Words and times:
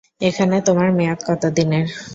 এখানে 0.21 0.55
তোমার 0.67 0.89
মেয়াদ 0.97 1.19
কতদিনের? 1.27 1.85